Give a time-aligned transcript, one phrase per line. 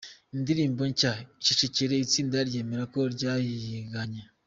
[0.35, 4.21] Indirimbo nshya “Icecekere” itsinda ryemera ko ryayiganye